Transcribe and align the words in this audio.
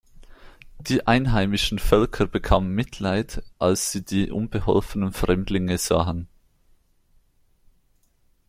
Die 0.79 1.05
einheimischen 1.05 1.77
Völker 1.77 2.25
bekamen 2.25 2.73
Mitleid, 2.73 3.43
als 3.59 3.91
sie 3.91 4.03
die 4.03 4.31
unbeholfenen 4.31 5.13
Fremdlinge 5.13 5.77
sahen. 5.77 6.27